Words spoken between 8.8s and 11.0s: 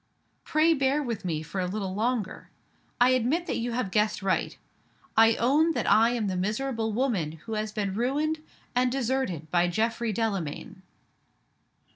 deserted by Geoffrey Delamayn."